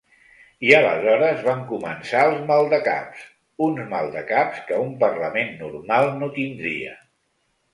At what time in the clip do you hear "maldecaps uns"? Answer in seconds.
2.47-3.83